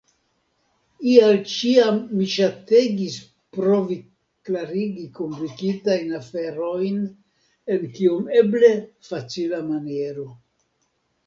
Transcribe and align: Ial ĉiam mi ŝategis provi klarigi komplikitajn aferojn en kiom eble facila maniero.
Ial 1.09 1.35
ĉiam 1.49 1.99
mi 2.21 2.29
ŝategis 2.35 3.17
provi 3.57 3.97
klarigi 4.49 5.05
komplikitajn 5.21 6.17
aferojn 6.21 6.99
en 7.77 7.87
kiom 8.01 8.35
eble 8.43 8.73
facila 9.13 9.63
maniero. 9.71 10.27